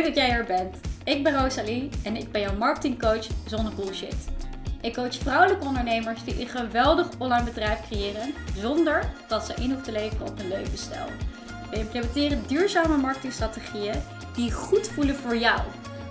[0.00, 0.76] Leuk dat jij er bent.
[1.04, 4.16] Ik ben Rosalie en ik ben jouw marketingcoach zonder bullshit.
[4.80, 9.82] Ik coach vrouwelijke ondernemers die een geweldig online bedrijf creëren zonder dat ze in hoeven
[9.82, 11.06] te leveren op een levensstijl.
[11.70, 13.94] We implementeren duurzame marketingstrategieën
[14.34, 15.60] die goed voelen voor jou.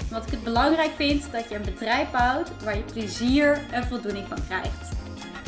[0.10, 4.28] Omdat ik het belangrijk vind dat je een bedrijf bouwt waar je plezier en voldoening
[4.28, 4.90] van krijgt.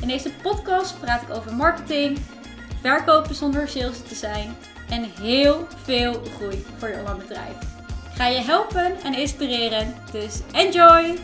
[0.02, 2.18] In deze podcast praat ik over marketing,
[2.82, 4.56] verkopen zonder sales te zijn
[4.90, 7.81] en heel veel groei voor je online bedrijf.
[8.22, 11.18] Ga je helpen en inspireren, dus enjoy!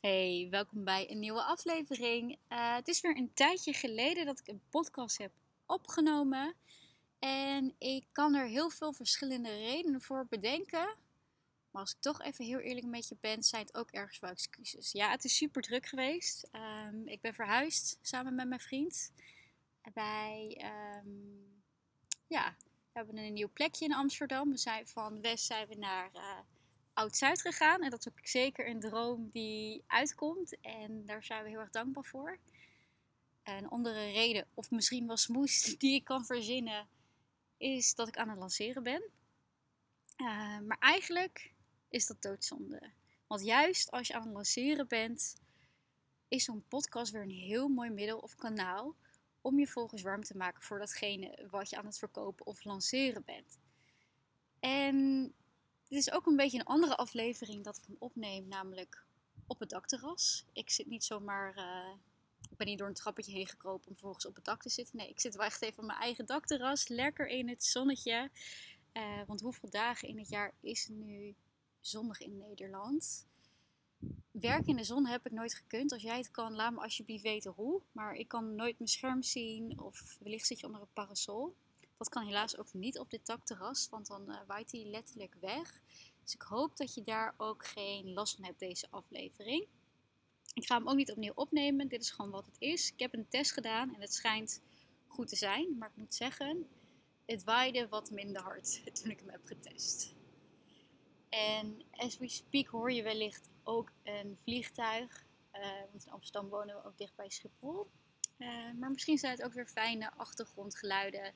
[0.00, 2.38] Hey, welkom bij een nieuwe aflevering.
[2.48, 5.32] Uh, het is weer een tijdje geleden dat ik een podcast heb
[5.66, 6.54] opgenomen.
[7.18, 10.96] En ik kan er heel veel verschillende redenen voor bedenken.
[11.70, 14.30] Maar als ik toch even heel eerlijk met je ben, zijn het ook ergens wel
[14.30, 14.92] excuses.
[14.92, 16.48] Ja, het is super druk geweest.
[16.52, 19.10] Um, ik ben verhuisd samen met mijn vriend.
[19.94, 20.62] Wij
[21.04, 21.62] um,
[22.26, 22.56] ja,
[22.92, 24.50] hebben een nieuw plekje in Amsterdam.
[24.50, 26.38] We zijn van West zijn we naar uh,
[26.92, 27.82] Oud-Zuid gegaan.
[27.82, 30.60] En dat is ook zeker een droom die uitkomt.
[30.60, 32.38] En daar zijn we heel erg dankbaar voor.
[33.42, 36.88] Een andere reden, of misschien wel smoes, die ik kan verzinnen,
[37.56, 39.02] is dat ik aan het lanceren ben.
[40.16, 41.52] Uh, maar eigenlijk
[41.88, 42.90] is dat doodzonde.
[43.26, 45.36] Want juist als je aan het lanceren bent,
[46.28, 48.94] is zo'n podcast weer een heel mooi middel of kanaal
[49.46, 53.24] om je volgers warm te maken voor datgene wat je aan het verkopen of lanceren
[53.24, 53.58] bent.
[54.60, 55.24] En
[55.88, 59.04] dit is ook een beetje een andere aflevering dat ik hem opneem, namelijk
[59.46, 60.44] op het dakterras.
[60.52, 61.94] Ik zit niet zomaar, uh,
[62.50, 64.96] ik ben niet door een trappetje heen gekropen om vervolgens op het dak te zitten.
[64.96, 68.30] Nee, ik zit wel echt even op mijn eigen dakterras, lekker in het zonnetje.
[68.92, 71.34] Uh, want hoeveel dagen in het jaar is nu
[71.80, 73.26] zonnig in Nederland.
[74.40, 75.92] Werk in de zon heb ik nooit gekund.
[75.92, 77.82] Als jij het kan, laat me alsjeblieft weten hoe.
[77.92, 81.54] Maar ik kan nooit mijn scherm zien of wellicht zit je onder een parasol.
[81.96, 85.82] Dat kan helaas ook niet op dit dakterras, want dan uh, waait hij letterlijk weg.
[86.22, 89.66] Dus ik hoop dat je daar ook geen last van hebt deze aflevering.
[90.54, 91.88] Ik ga hem ook niet opnieuw opnemen.
[91.88, 92.92] Dit is gewoon wat het is.
[92.92, 94.62] Ik heb een test gedaan en het schijnt
[95.06, 95.78] goed te zijn.
[95.78, 96.66] Maar ik moet zeggen,
[97.26, 100.14] het waaide wat minder hard toen ik hem heb getest.
[101.28, 105.24] En as we speak hoor je wellicht ook een vliegtuig.
[105.52, 105.60] Uh,
[105.90, 107.90] want in Amsterdam wonen we ook dicht bij Schiphol.
[108.38, 111.34] Uh, maar misschien zijn het ook weer fijne achtergrondgeluiden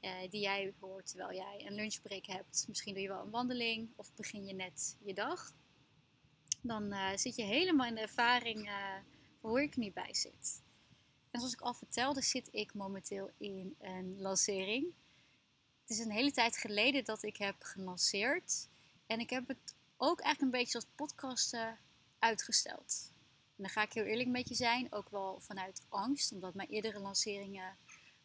[0.00, 2.64] uh, die jij hoort terwijl jij een lunchbreak hebt.
[2.68, 5.54] Misschien doe je wel een wandeling of begin je net je dag.
[6.60, 8.70] Dan zit je helemaal in de ervaring
[9.40, 10.62] hoe ik er nu bij zit.
[11.30, 14.94] En zoals ik al vertelde, zit ik momenteel in een lancering.
[15.80, 18.68] Het is een hele tijd geleden dat ik heb gelanceerd.
[19.06, 21.78] En ik heb het ook eigenlijk een beetje als podcasten
[22.18, 23.10] uitgesteld.
[23.56, 26.68] En dan ga ik heel eerlijk met je zijn, ook wel vanuit angst, omdat mijn
[26.68, 27.76] eerdere lanceringen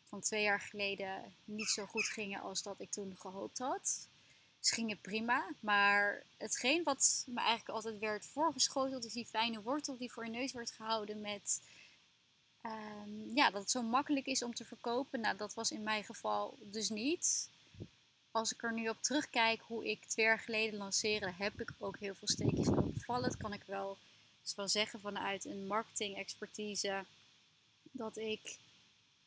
[0.04, 4.10] van twee jaar geleden niet zo goed gingen als dat ik toen gehoopt had.
[4.60, 9.98] Ze gingen prima, maar hetgeen wat me eigenlijk altijd werd voorgeschoteld, is die fijne wortel
[9.98, 11.62] die voor je neus wordt gehouden met
[12.62, 15.20] um, ja, dat het zo makkelijk is om te verkopen.
[15.20, 17.50] Nou, dat was in mijn geval dus niet
[18.32, 21.98] als ik er nu op terugkijk hoe ik twee jaar geleden lanceerde, heb ik ook
[22.00, 23.30] heel veel steekjes lopen vallen.
[23.30, 23.98] Dat kan ik wel,
[24.42, 27.06] dus wel zeggen vanuit een marketing expertise.
[27.92, 28.58] Dat ik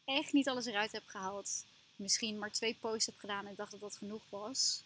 [0.04, 1.65] echt niet alles eruit heb gehaald.
[1.97, 4.84] Misschien maar twee posts heb gedaan en dacht dat dat genoeg was.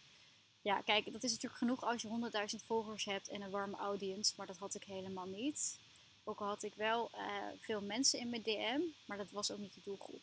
[0.62, 4.32] Ja, kijk, dat is natuurlijk genoeg als je 100.000 volgers hebt en een warme audience.
[4.36, 5.78] Maar dat had ik helemaal niet.
[6.24, 7.20] Ook al had ik wel uh,
[7.60, 10.20] veel mensen in mijn DM, maar dat was ook niet de doelgroep.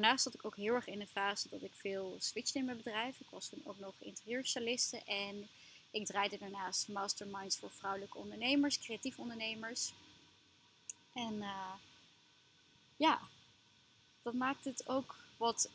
[0.00, 2.76] Daarnaast zat ik ook heel erg in de fase dat ik veel switchte in mijn
[2.76, 3.20] bedrijf.
[3.20, 5.48] Ik was toen ook nog interieurstyliste en
[5.90, 9.92] ik draaide daarnaast masterminds voor vrouwelijke ondernemers, creatieve ondernemers.
[11.12, 11.74] En uh,
[12.96, 13.20] ja,
[14.22, 15.70] dat maakt het ook wat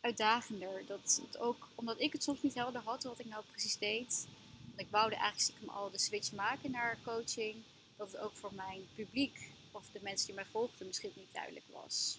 [0.00, 0.86] uitdagender.
[0.86, 4.26] Dat het ook, omdat ik het soms niet helder had wat ik nou precies deed.
[4.66, 7.56] Want ik woude eigenlijk stiekem al de switch maken naar coaching.
[7.96, 11.66] Dat het ook voor mijn publiek of de mensen die mij volgden misschien niet duidelijk
[11.72, 12.18] was.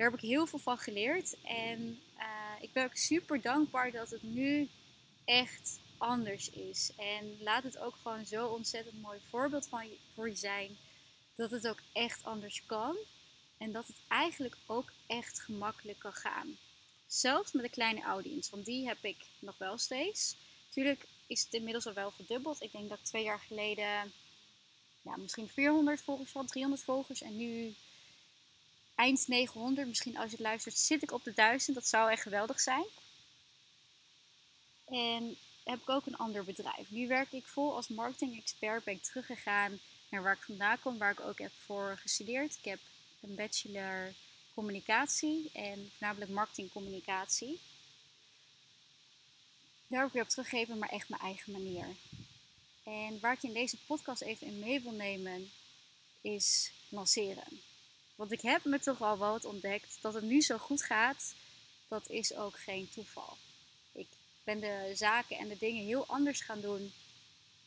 [0.00, 1.36] Daar heb ik heel veel van geleerd.
[1.42, 2.24] En uh,
[2.60, 4.68] ik ben ook super dankbaar dat het nu
[5.24, 6.92] echt anders is.
[6.96, 10.76] En laat het ook gewoon zo ontzettend mooi voorbeeld van je, voor je zijn.
[11.34, 12.96] Dat het ook echt anders kan.
[13.58, 16.56] En dat het eigenlijk ook echt gemakkelijk kan gaan.
[17.06, 18.50] Zelfs met een kleine audience.
[18.50, 20.36] Want die heb ik nog wel steeds.
[20.68, 22.62] Tuurlijk is het inmiddels al wel verdubbeld.
[22.62, 24.12] Ik denk dat ik twee jaar geleden
[25.16, 27.22] misschien 400 volgers had, 300 volgers.
[27.22, 27.74] En nu
[29.00, 31.76] eind 900, misschien als je het luistert, zit ik op de 1000.
[31.76, 32.84] Dat zou echt geweldig zijn.
[34.84, 36.90] En heb ik ook een ander bedrijf.
[36.90, 38.84] Nu werk ik vol als marketing expert.
[38.84, 42.56] Ben ik teruggegaan naar waar ik vandaan kom, waar ik ook heb voor gestudeerd.
[42.56, 42.78] Ik heb
[43.20, 44.14] een bachelor
[44.54, 47.60] communicatie en voornamelijk marketingcommunicatie.
[49.86, 51.86] Daar ook weer op teruggeven, maar echt mijn eigen manier.
[52.82, 55.50] En waar ik je in deze podcast even in mee wil nemen,
[56.20, 57.69] is lanceren.
[58.20, 61.34] Want ik heb me toch al wat ontdekt dat het nu zo goed gaat.
[61.88, 63.36] Dat is ook geen toeval.
[63.92, 64.06] Ik
[64.44, 66.92] ben de zaken en de dingen heel anders gaan doen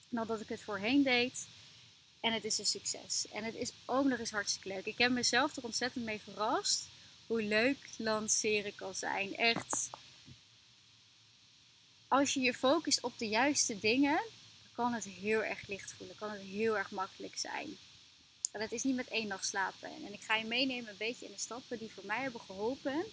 [0.09, 1.47] dan dat ik het voorheen deed.
[2.19, 3.27] En het is een succes.
[3.31, 4.85] En het is ook nog eens hartstikke leuk.
[4.85, 6.87] Ik heb mezelf er ontzettend mee verrast
[7.27, 9.35] hoe leuk lanceren kan zijn.
[9.35, 9.89] Echt.
[12.07, 14.23] Als je je focust op de juiste dingen,
[14.75, 16.15] kan het heel erg licht voelen.
[16.15, 17.77] Kan het heel erg makkelijk zijn.
[18.53, 19.89] En het is niet met één nacht slapen.
[19.89, 23.05] En ik ga je meenemen een beetje in de stappen die voor mij hebben geholpen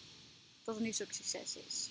[0.64, 1.88] dat het nu zo'n succes is.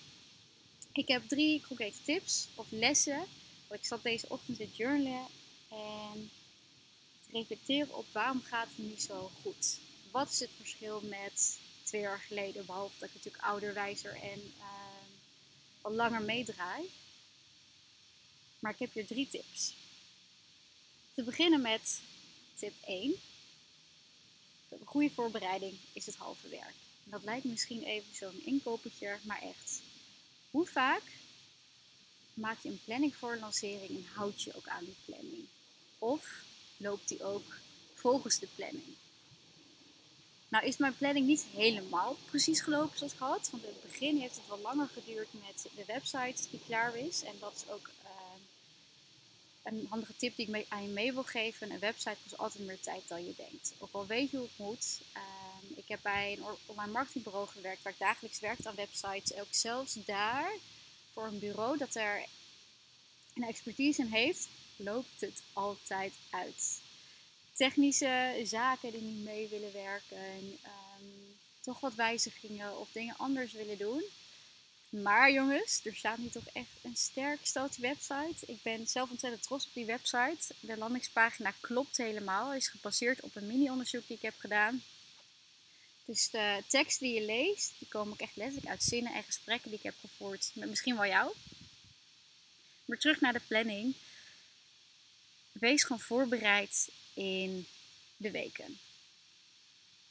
[0.93, 3.25] Ik heb drie concrete tips of lessen.
[3.69, 5.25] Ik zat deze ochtend te journalen
[5.69, 6.31] en
[7.25, 9.77] te reflecteren op waarom gaat het nu zo goed.
[10.11, 14.53] Wat is het verschil met twee jaar geleden, behalve dat ik natuurlijk ouder, wijzer en
[14.57, 14.65] uh,
[15.81, 16.89] al langer meedraai.
[18.59, 19.73] Maar ik heb hier drie tips.
[21.13, 22.01] Te beginnen met
[22.55, 23.15] tip 1.
[24.83, 26.73] Goede voorbereiding is het halve werk.
[27.03, 29.81] Dat lijkt misschien even zo'n inkoppertje, maar echt.
[30.51, 31.03] Hoe vaak
[32.33, 35.45] maak je een planning voor een lancering en houd je ook aan die planning?
[35.97, 36.43] Of
[36.77, 37.57] loopt die ook
[37.93, 38.95] volgens de planning?
[40.49, 43.49] Nou is mijn planning niet helemaal precies gelopen zoals ik had.
[43.51, 47.23] Want in het begin heeft het wel langer geduurd met de website die klaar is.
[47.23, 47.89] En dat is ook
[49.63, 51.71] een handige tip die ik aan je mee wil geven.
[51.71, 53.73] Een website kost altijd meer tijd dan je denkt.
[53.77, 55.01] Ook al weet je hoe het moet.
[55.13, 59.33] Ehm, ik heb bij een online marketingbureau gewerkt waar ik dagelijks werkte aan websites.
[59.33, 60.51] Ook zelfs daar,
[61.13, 62.25] voor een bureau dat er
[63.33, 66.81] een expertise in heeft, loopt het altijd uit.
[67.53, 71.05] Technische zaken die niet mee willen werken, ehm,
[71.61, 74.03] toch wat wijzigingen of dingen anders willen doen
[74.89, 78.45] maar jongens, er staat nu toch echt een sterk steltje website.
[78.45, 80.53] Ik ben zelf ontzettend trots op die website.
[80.59, 82.53] De landingspagina klopt helemaal.
[82.53, 84.83] Is gebaseerd op een mini-onderzoek die ik heb gedaan.
[86.05, 89.69] Dus de teksten die je leest, die komen ook echt letterlijk uit zinnen en gesprekken
[89.69, 91.33] die ik heb gevoerd met misschien wel jou.
[92.85, 93.95] Maar terug naar de planning.
[95.51, 97.67] Wees gewoon voorbereid in
[98.17, 98.79] de weken.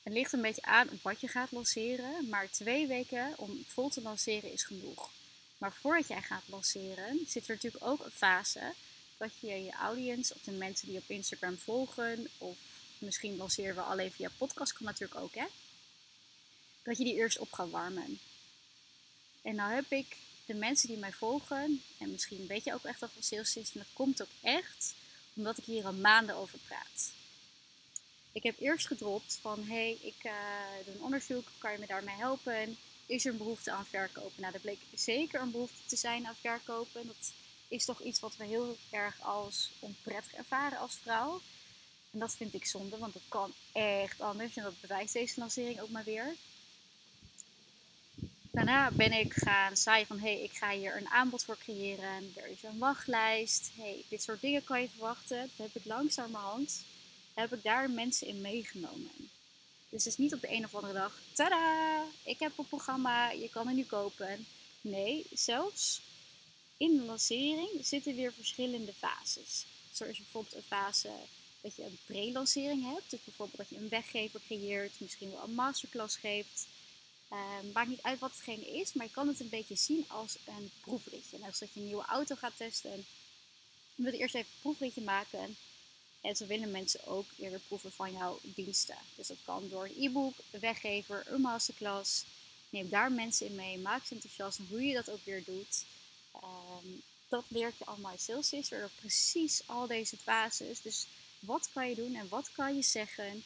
[0.09, 3.89] Het ligt een beetje aan op wat je gaat lanceren, maar twee weken om vol
[3.89, 5.11] te lanceren is genoeg.
[5.59, 8.73] Maar voordat jij gaat lanceren, zit er natuurlijk ook een fase
[9.17, 12.57] dat je je audience of de mensen die op Instagram volgen, of
[12.99, 15.45] misschien lanceren we alleen via podcast, kan natuurlijk ook hè,
[16.83, 18.21] dat je die eerst op gaat warmen.
[19.43, 20.17] En nou heb ik
[20.47, 23.65] de mensen die mij volgen, en misschien weet je ook echt al van sales en
[23.73, 24.95] dat komt ook echt
[25.35, 27.11] omdat ik hier al maanden over praat.
[28.39, 30.33] Ik heb eerst gedropt van, hey, ik uh,
[30.85, 32.77] doe een onderzoek, kan je me daarmee helpen?
[33.07, 34.41] Is er een behoefte aan verkopen?
[34.41, 37.07] Nou, dat bleek zeker een behoefte te zijn aan verkopen.
[37.07, 37.33] Dat
[37.69, 41.41] is toch iets wat we heel erg als onprettig ervaren als vrouw.
[42.11, 44.57] En dat vind ik zonde, want dat kan echt anders.
[44.57, 46.35] En dat bewijst deze lancering ook maar weer.
[48.51, 52.33] Daarna ben ik gaan zaaien van, hé, hey, ik ga hier een aanbod voor creëren.
[52.37, 53.71] Er is een wachtlijst.
[53.77, 55.51] hey, dit soort dingen kan je verwachten.
[55.57, 56.85] Dat heb ik langzamerhand
[57.41, 59.31] heb ik daar mensen in meegenomen.
[59.89, 63.31] Dus het is niet op de een of andere dag, tada, ik heb een programma,
[63.31, 64.47] je kan het nu kopen.
[64.81, 66.01] Nee, zelfs
[66.77, 69.67] in de lancering zitten weer verschillende fases.
[69.93, 71.11] Zo is bijvoorbeeld een fase
[71.61, 73.11] dat je een pre-lancering hebt.
[73.11, 76.67] Dus bijvoorbeeld dat je een weggever creëert, misschien wel een masterclass geeft.
[77.33, 77.39] Uh,
[77.73, 80.71] maakt niet uit wat hetgeen is, maar je kan het een beetje zien als een
[80.81, 81.39] proefritje.
[81.39, 83.07] Net als dat je een nieuwe auto gaat testen.
[83.95, 85.57] Je eerst even een proefritje maken.
[86.21, 88.99] En zo willen mensen ook eerder proeven van jouw diensten.
[89.15, 92.25] Dus dat kan door een e-book, een weggever, een masterclass.
[92.71, 95.85] Neem daar mensen in mee, maak ze enthousiast hoe je dat ook weer doet.
[96.33, 96.87] Ehm,
[97.29, 100.81] dat leert je allemaal in Sales Sister, precies al deze fases.
[100.81, 101.07] Dus
[101.39, 103.45] wat kan je doen en wat kan je zeggen?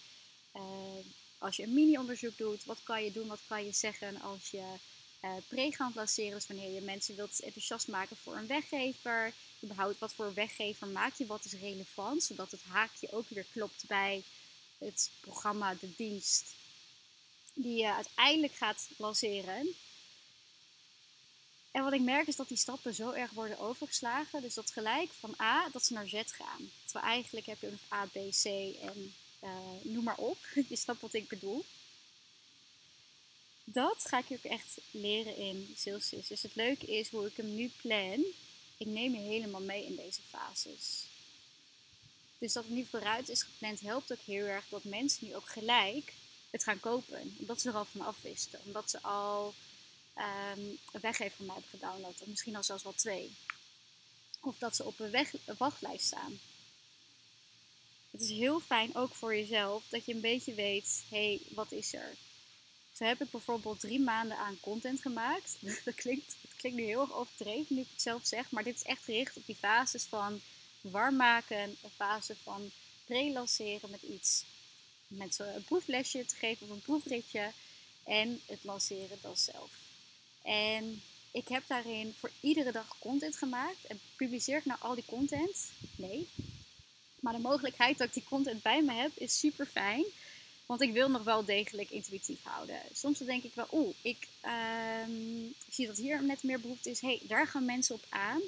[0.52, 1.06] Ehm,
[1.38, 4.64] als je een mini-onderzoek doet, wat kan je doen, wat kan je zeggen als je
[5.24, 6.32] uh, pre gaat lanceren?
[6.32, 9.32] Dus wanneer je mensen wilt enthousiast maken voor een weggever
[9.64, 13.86] überhaupt wat voor weggever maak je, wat is relevant, zodat het haakje ook weer klopt
[13.86, 14.22] bij
[14.78, 16.54] het programma, de dienst
[17.54, 19.74] die je uiteindelijk gaat lanceren.
[21.70, 24.42] En wat ik merk is dat die stappen zo erg worden overgeslagen.
[24.42, 26.70] Dus dat gelijk van A dat ze naar Z gaan.
[26.84, 28.44] Terwijl eigenlijk heb je nog A, B, C
[28.80, 29.14] en
[29.44, 29.50] uh,
[29.82, 30.38] noem maar op.
[30.68, 31.64] Je snapt wat ik bedoel.
[33.64, 37.54] Dat ga ik ook echt leren in Sales Dus het leuke is hoe ik hem
[37.54, 38.24] nu plan
[38.82, 41.06] ik neem je helemaal mee in deze fases.
[42.38, 45.48] Dus dat het nu vooruit is gepland helpt ook heel erg dat mensen nu ook
[45.48, 46.12] gelijk
[46.50, 47.36] het gaan kopen.
[47.38, 48.60] Omdat ze er al van afwisten.
[48.64, 49.54] Omdat ze al
[50.16, 52.20] um, een weggever van mij hebben gedownload.
[52.20, 53.36] Of misschien al zelfs wel twee.
[54.40, 55.26] Of dat ze op een,
[55.58, 56.40] wachtlijst staan.
[58.10, 61.72] Het is heel fijn ook voor jezelf dat je een beetje weet, hé, hey, wat
[61.72, 62.16] is er?
[62.92, 65.56] Zo heb ik bijvoorbeeld drie maanden aan content gemaakt.
[65.84, 68.74] Dat klinkt, het klinkt nu heel erg overdreven nu ik het zelf zeg, maar dit
[68.74, 70.40] is echt gericht op die fases van
[70.80, 72.70] warm maken, een fase van
[73.04, 74.44] pre-lanceren met iets,
[75.06, 77.52] met een proeflesje te geven of een proefritje
[78.04, 79.70] en het lanceren dan zelf.
[80.42, 83.86] En ik heb daarin voor iedere dag content gemaakt.
[83.86, 85.56] En publiceer ik nou al die content?
[85.96, 86.28] Nee.
[87.20, 90.04] Maar de mogelijkheid dat ik die content bij me heb is super fijn.
[90.66, 92.80] Want ik wil nog wel degelijk intuïtief houden.
[92.92, 95.10] Soms denk ik wel, oeh, ik ehm,
[95.68, 97.00] zie dat hier net meer behoefte is.
[97.00, 98.40] hey, daar gaan mensen op aan.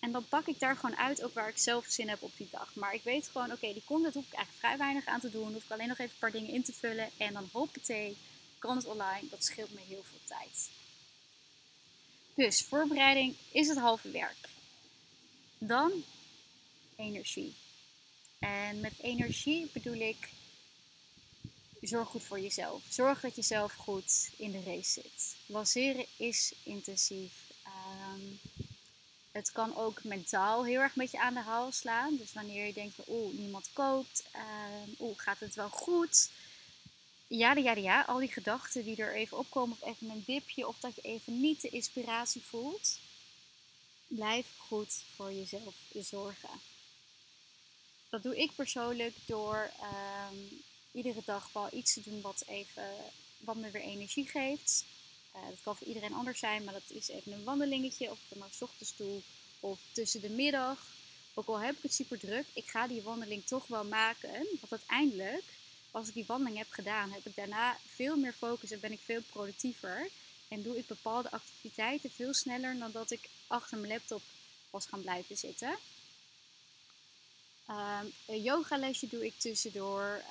[0.00, 2.48] En dan pak ik daar gewoon uit ook waar ik zelf zin heb op die
[2.50, 2.74] dag.
[2.74, 5.52] Maar ik weet gewoon, oké, die content hoef ik eigenlijk vrij weinig aan te doen.
[5.52, 7.10] Hoef ik alleen nog even een paar dingen in te vullen.
[7.16, 8.16] En dan hoppatee,
[8.58, 9.28] kan het online.
[9.30, 10.70] Dat scheelt me heel veel tijd.
[12.34, 14.48] Dus voorbereiding is het halve werk.
[15.58, 16.04] Dan
[16.96, 17.54] energie.
[18.38, 20.28] En met energie bedoel ik
[21.88, 22.82] zorg goed voor jezelf.
[22.88, 25.36] Zorg dat je zelf goed in de race zit.
[25.46, 27.32] Lanceren is intensief.
[27.64, 28.20] Ehm,
[29.32, 32.16] het kan ook mentaal heel erg met je aan de haal slaan.
[32.16, 34.24] Dus wanneer je denkt van oeh, niemand koopt.
[34.34, 36.30] Um, oeh, gaat het wel goed?
[37.30, 40.80] ja, ja, ja, al die gedachten die er even opkomen, of even een dipje, of
[40.80, 42.98] dat je even niet de inspiratie voelt,
[44.06, 46.60] blijf goed voor jezelf zorgen.
[48.08, 50.36] Dat doe ik persoonlijk door ehm,
[50.92, 52.90] iedere dag wel iets te doen wat, even,
[53.38, 54.84] wat me weer energie geeft.
[55.36, 58.38] Uh, dat kan voor iedereen anders zijn, maar dat is even een wandelingetje, of ik
[58.38, 59.20] maar ochtends toe
[59.60, 60.86] of tussen de middag.
[61.34, 64.70] Ook al heb ik het super druk, ik ga die wandeling toch wel maken, want
[64.70, 65.44] uiteindelijk
[65.90, 69.00] als ik die wandeling heb gedaan, heb ik daarna veel meer focus en ben ik
[69.04, 70.10] veel productiever.
[70.48, 74.22] En doe ik bepaalde activiteiten veel sneller dan dat ik achter mijn laptop
[74.70, 75.76] was gaan blijven zitten.
[77.70, 80.22] Um, een yogalesje doe ik tussendoor.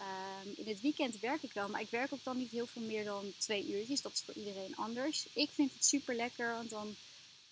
[0.45, 2.81] Um, in het weekend werk ik wel, maar ik werk ook dan niet heel veel
[2.81, 4.01] meer dan twee uurtjes.
[4.01, 5.27] Dat is voor iedereen anders.
[5.33, 6.95] Ik vind het super lekker, want dan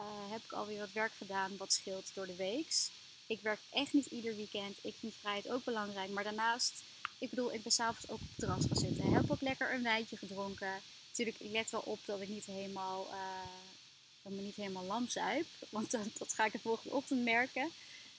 [0.02, 2.90] uh, heb ik alweer wat werk gedaan wat scheelt door de week.
[3.28, 4.78] Ik werk echt niet ieder weekend.
[4.82, 6.10] Ik vind vrijheid ook belangrijk.
[6.10, 6.74] Maar daarnaast
[7.18, 9.14] ik bedoel, ik ben s'avonds ook op het terras gaan zitten.
[9.14, 10.82] Heb ook lekker een wijntje gedronken.
[11.08, 15.48] Natuurlijk, ik let wel op dat ik niet helemaal, uh, me niet helemaal lam zuip.
[15.70, 17.72] Want dat, dat ga ik de volgende ochtend merken.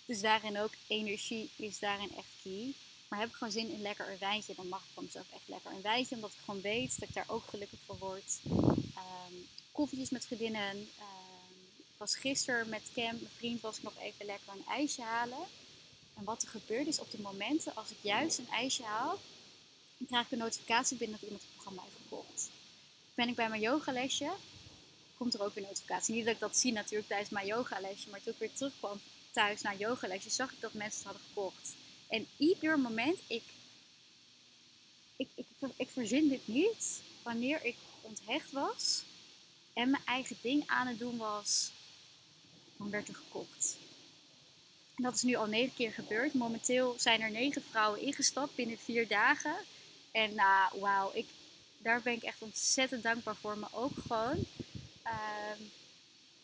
[0.09, 2.73] Dus daarin ook, energie is daarin echt key.
[3.09, 5.49] Maar heb ik gewoon zin in lekker een wijntje, dan mag ik van mezelf echt
[5.49, 6.15] lekker een wijntje.
[6.15, 8.39] Omdat ik gewoon weet dat ik daar ook gelukkig voor word.
[8.47, 10.77] Um, koffietjes met vriendinnen.
[10.77, 10.87] Um,
[11.77, 15.47] ik was gisteren met Cam, mijn vriend, was nog even lekker een ijsje halen.
[16.15, 19.19] En wat er gebeurt is op de momenten als ik juist een ijsje haal,
[19.97, 22.51] dan krijg ik een notificatie binnen dat iemand het programma heeft gekocht.
[23.15, 24.33] Ben ik bij mijn yogalesje,
[25.19, 26.15] komt er ook een notificatie.
[26.15, 29.63] Niet dat ik dat zie natuurlijk tijdens mijn yogalesje, maar toen ik weer terugkwam thuis
[29.63, 31.75] naar yogalesje, zag ik dat mensen het hadden gekocht.
[32.09, 33.43] En ieder moment, ik,
[35.17, 35.47] ik, ik,
[35.77, 39.03] ik verzin dit niet, wanneer ik onthecht was
[39.73, 41.71] en mijn eigen ding aan het doen was,
[42.77, 43.77] dan werd er gekocht.
[44.97, 46.35] Dat is nu al negen keer gebeurd.
[46.35, 49.57] Momenteel zijn er negen vrouwen ingestapt binnen vier dagen.
[50.11, 51.27] En nou, wauw, ik,
[51.79, 53.59] daar ben ik echt ontzettend dankbaar voor.
[53.59, 54.47] Maar ook gewoon
[55.11, 55.63] ehm,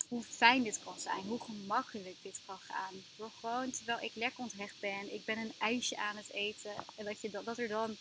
[0.08, 1.22] hoe fijn dit kan zijn.
[1.22, 2.94] Hoe gemakkelijk dit kan gaan.
[3.16, 5.14] Door gewoon, terwijl ik lekker onthecht ben.
[5.14, 6.74] Ik ben een ijsje aan het eten.
[6.96, 7.96] En dat, je, dat, dat er dan...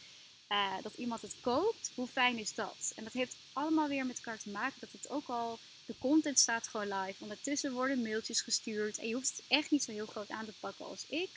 [0.49, 2.93] Uh, dat iemand het koopt, hoe fijn is dat?
[2.95, 6.39] En dat heeft allemaal weer met elkaar te maken dat het ook al de content
[6.39, 7.23] staat gewoon live.
[7.23, 8.97] Ondertussen worden mailtjes gestuurd.
[8.97, 11.29] En je hoeft het echt niet zo heel groot aan te pakken als ik.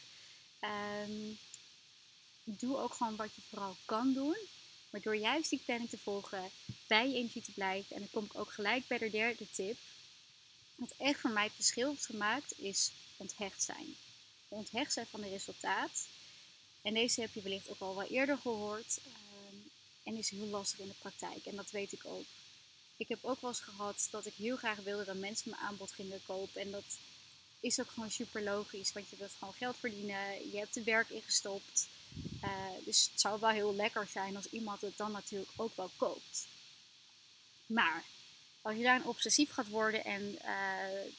[1.09, 1.39] Um,
[2.45, 4.37] doe ook gewoon wat je vooral kan doen.
[4.97, 6.51] Maar door juist die planning te volgen,
[6.87, 7.97] bij je energie te blijven.
[7.97, 9.77] En dan kom ik ook gelijk bij de derde tip.
[10.75, 13.97] Wat echt voor mij het verschil heeft gemaakt, is onthecht zijn.
[14.49, 16.07] Onthecht zijn van het resultaat.
[16.83, 18.99] En deze heb je wellicht ook al wel eerder gehoord.
[19.07, 19.71] Um,
[20.03, 21.47] en is heel lastig in de praktijk.
[21.47, 22.27] En dat weet ik ook
[22.97, 25.93] ik heb ook wel eens gehad dat ik heel graag wilde dat mensen mijn aanbod
[25.93, 26.61] gingen kopen.
[26.61, 26.99] En dat
[27.61, 30.51] is ook gewoon super logisch, want je wilt gewoon geld verdienen.
[30.51, 31.89] Je hebt er werk ingestopt.
[32.45, 32.51] Uh,
[32.85, 36.47] dus het zou wel heel lekker zijn als iemand het dan natuurlijk ook wel koopt.
[37.67, 38.05] Maar
[38.63, 41.13] als je daar een obsessief gaat worden en uh,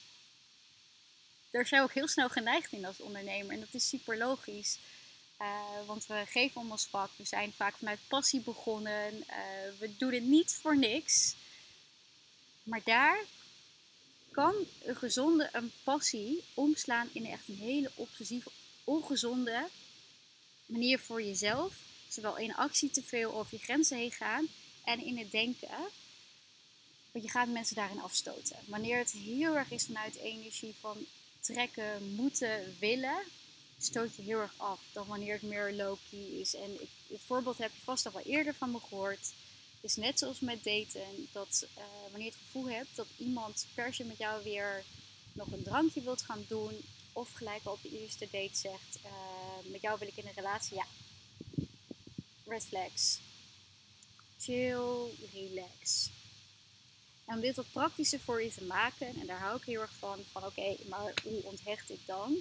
[1.49, 3.51] daar zijn we ook heel snel geneigd in als ondernemer.
[3.51, 4.77] En dat is super logisch.
[5.41, 7.09] Uh, want we geven om ons vak.
[7.15, 9.25] We zijn vaak vanuit passie begonnen.
[9.79, 11.35] we doen het niet voor niks.
[12.63, 13.19] Maar daar
[14.31, 18.49] kan een gezonde een passie omslaan in echt een hele obsessieve,
[18.83, 19.67] ongezonde
[20.67, 21.73] manier voor jezelf.
[22.07, 24.47] oftewel in actie te veel over je grenzen heen gaan
[24.83, 25.69] en in het denken.
[27.11, 28.57] Want je gaat mensen daarin afstoten.
[28.65, 30.97] Wanneer het heel erg is vanuit energie van
[31.39, 33.23] trekken, moeten, willen,
[33.77, 36.55] stoot je heel erg af dan wanneer het meer low-key is.
[36.55, 39.33] En ik, het voorbeeld heb je vast al wel eerder van me gehoord.
[39.81, 43.65] Het is net zoals met daten, dat uh, wanneer je het gevoel hebt dat iemand
[43.73, 44.83] per se met jou weer
[45.33, 46.81] nog een drankje wilt gaan doen,
[47.17, 50.75] of gelijk op de eerste date zegt: uh, Met jou wil ik in een relatie,
[50.75, 50.85] ja.
[52.45, 53.19] Red flags.
[54.39, 56.09] Chill, relax.
[57.25, 59.93] En om dit wat praktischer voor je te maken, en daar hou ik heel erg
[59.99, 62.31] van, van oké, maar hoe onthecht ik dan?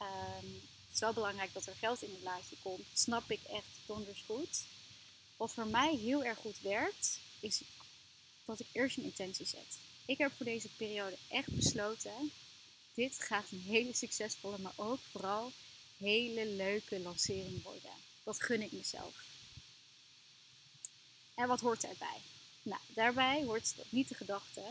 [0.00, 2.84] Um, het is wel belangrijk dat er geld in het laadje komt.
[2.92, 4.62] Snap ik echt donders goed.
[5.36, 7.62] Wat voor mij heel erg goed werkt, is
[8.44, 9.78] dat ik eerst een intentie zet.
[10.06, 12.32] Ik heb voor deze periode echt besloten,
[12.96, 15.52] dit gaat een hele succesvolle, maar ook vooral
[15.96, 17.90] hele leuke lancering worden.
[18.22, 19.24] Dat gun ik mezelf.
[21.34, 22.20] En wat hoort daarbij?
[22.62, 24.62] Nou, daarbij hoort niet de gedachte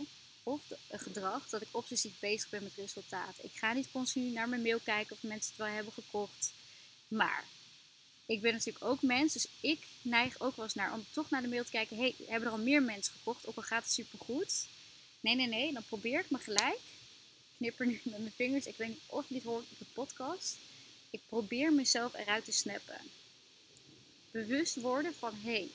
[0.44, 3.36] of het gedrag dat ik obsessief bezig ben met resultaat.
[3.41, 6.51] Ik ga niet continu naar mijn mail kijken of mensen het wel hebben gekocht.
[7.08, 7.46] Maar
[8.25, 11.41] ik ben natuurlijk ook mens, dus ik neig ook wel eens naar om toch naar
[11.41, 11.98] de mail te kijken.
[11.98, 13.48] hey, hebben er al meer mensen gekocht?
[13.48, 14.65] Ook al gaat het supergoed.
[15.20, 15.74] Nee, nee, nee.
[15.74, 16.79] Dan probeer ik me gelijk.
[17.58, 18.66] Knipper nu met mijn vingers.
[18.66, 20.56] Ik weet niet of je dit hoort op de podcast.
[21.10, 23.00] Ik probeer mezelf eruit te snappen.
[24.32, 25.70] Bewust worden van, hé, hey,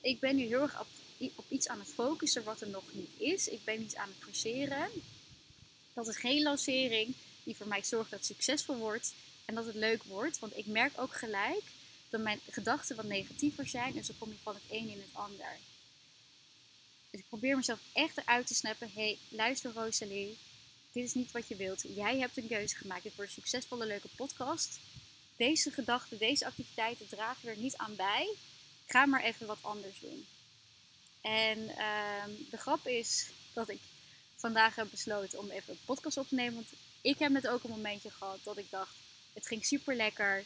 [0.00, 0.86] ik ben nu heel erg op,
[1.34, 3.48] op iets aan het focussen wat er nog niet is.
[3.48, 4.90] Ik ben iets aan het forceren.
[5.92, 7.14] Dat is geen lancering
[7.44, 9.14] die voor mij zorgt dat het succesvol wordt
[9.44, 10.38] en dat het leuk wordt.
[10.38, 11.62] Want ik merk ook gelijk
[12.08, 13.96] dat mijn gedachten wat negatiever zijn.
[13.96, 15.56] En zo kom je van het een in het ander.
[17.10, 18.90] Dus ik probeer mezelf echt eruit te snappen.
[18.94, 20.38] hey, luister Rosalie.
[20.92, 21.84] Dit is niet wat je wilt.
[21.94, 23.02] Jij hebt een keuze gemaakt.
[23.02, 24.78] Dit wordt een succesvolle, leuke podcast.
[25.36, 28.34] Deze gedachten, deze activiteiten dragen er niet aan bij.
[28.86, 30.26] Ga maar even wat anders doen.
[31.20, 33.80] En ehm, de grap is dat ik
[34.36, 36.54] vandaag heb besloten om even een podcast op te nemen.
[36.54, 36.68] Want
[37.00, 38.94] ik heb net ook een momentje gehad dat ik dacht,
[39.32, 40.44] het ging super lekker.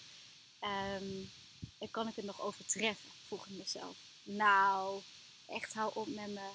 [0.63, 1.31] Um,
[1.79, 3.11] en kan ik het nog overtreffen?
[3.27, 3.97] Vroeg ik mezelf.
[4.23, 5.03] Nou,
[5.47, 6.49] echt hou op met me.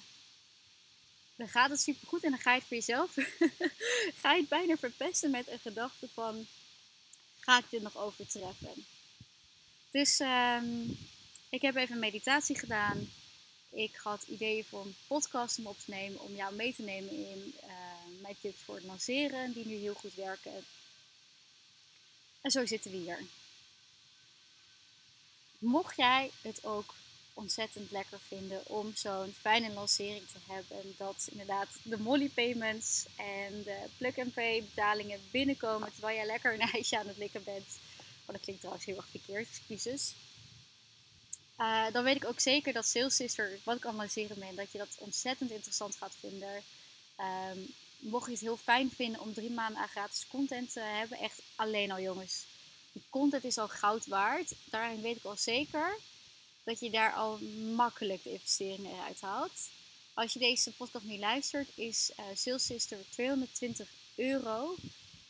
[1.41, 3.13] Dan gaat het super goed en dan ga je het voor jezelf.
[4.21, 6.47] ga je het bijna verpesten met een gedachte van:
[7.39, 8.85] ga ik dit nog overtreffen?
[9.91, 10.97] Dus um,
[11.49, 13.09] ik heb even meditatie gedaan.
[13.69, 17.11] Ik had ideeën voor een podcast om op te nemen, om jou mee te nemen
[17.11, 17.69] in uh,
[18.21, 20.65] mijn tips voor het lanceren, die nu heel goed werken.
[22.41, 23.19] En zo zitten we hier.
[25.57, 26.93] Mocht jij het ook
[27.33, 33.63] ontzettend lekker vinden om zo'n fijne lancering te hebben, dat inderdaad de Molly payments en
[33.63, 37.67] de plug-and-pay betalingen binnenkomen terwijl jij lekker een ijsje aan het likken bent.
[38.25, 40.13] Oh, dat klinkt trouwens heel erg verkeerd, excuses.
[41.57, 44.77] Uh, dan weet ik ook zeker dat Sales Sister, wat ik lanceren ben, dat je
[44.77, 46.63] dat ontzettend interessant gaat vinden.
[47.51, 51.17] Um, mocht je het heel fijn vinden om drie maanden aan gratis content te hebben,
[51.17, 52.45] echt alleen al jongens.
[52.91, 54.53] Die content is al goud waard.
[54.65, 55.97] Daarin weet ik al zeker
[56.71, 57.39] dat je daar al
[57.75, 59.69] makkelijk de investeringen eruit haalt.
[60.13, 64.75] Als je deze podcast nu luistert, is uh, Sales Sister 220 euro.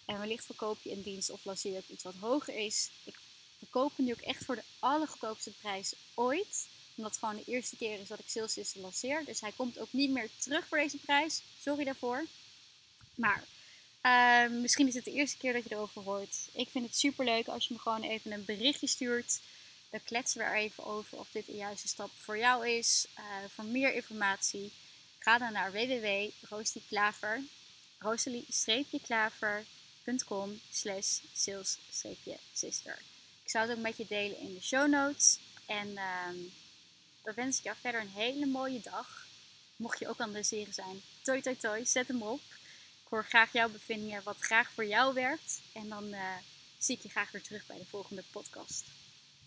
[0.05, 2.89] En wellicht verkoop je een dienst of lanceer je iets wat hoger is.
[3.03, 3.15] Ik
[3.57, 6.67] verkoop hem nu ook echt voor de allergoedkoopste prijs ooit.
[6.95, 9.25] Omdat het gewoon de eerste keer is dat ik Sales Sister lanceer.
[9.25, 11.41] Dus hij komt ook niet meer terug voor deze prijs.
[11.61, 12.25] Sorry daarvoor.
[13.15, 13.43] Maar
[14.05, 16.49] uh, misschien is het de eerste keer dat je erover hoort.
[16.53, 19.39] Ik vind het super leuk als je me gewoon even een berichtje stuurt.
[19.91, 23.07] Dan kletsen we er even over of dit de juiste stap voor jou is.
[23.17, 23.23] Uh,
[23.53, 24.73] voor meer informatie
[25.19, 27.41] ga dan naar www.roosieklaver,
[27.99, 32.99] rosalie-klaver.com slash sales-sister.
[33.43, 35.39] Ik zou het ook met je delen in de show notes.
[35.65, 36.27] En uh,
[37.21, 39.25] dan wens ik jou verder een hele mooie dag.
[39.75, 42.41] Mocht je ook aan de serie zijn, toi toi toi, zet hem op
[43.11, 45.61] hoor graag jouw bevindingen, wat graag voor jou werkt.
[45.73, 46.35] En dan uh,
[46.77, 48.85] zie ik je graag weer terug bij de volgende podcast.